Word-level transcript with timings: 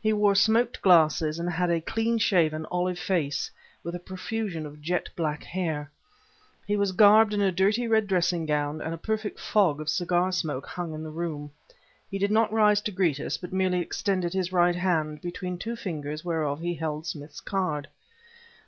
He 0.00 0.14
wore 0.14 0.34
smoked 0.34 0.80
glasses, 0.80 1.38
and 1.38 1.50
had 1.50 1.68
a 1.68 1.82
clean 1.82 2.16
shaven, 2.16 2.64
olive 2.70 2.98
face, 2.98 3.50
with 3.84 3.94
a 3.94 3.98
profusion 3.98 4.64
of 4.64 4.80
jet 4.80 5.10
black 5.14 5.44
hair. 5.44 5.90
He 6.66 6.74
was 6.74 6.92
garbed 6.92 7.34
in 7.34 7.42
a 7.42 7.52
dirty 7.52 7.86
red 7.86 8.06
dressing 8.06 8.46
gown, 8.46 8.80
and 8.80 8.94
a 8.94 8.96
perfect 8.96 9.38
fog 9.38 9.78
of 9.78 9.90
cigar 9.90 10.32
smoke 10.32 10.64
hung 10.64 10.94
in 10.94 11.02
the 11.02 11.10
room. 11.10 11.50
He 12.10 12.16
did 12.16 12.30
not 12.30 12.50
rise 12.50 12.80
to 12.80 12.90
greet 12.90 13.20
us, 13.20 13.36
but 13.36 13.52
merely 13.52 13.80
extended 13.80 14.32
his 14.32 14.52
right 14.54 14.74
hand, 14.76 15.20
between 15.20 15.58
two 15.58 15.76
fingers 15.76 16.24
whereof 16.24 16.60
he 16.60 16.72
held 16.74 17.04
Smith's 17.06 17.42
card. 17.42 17.88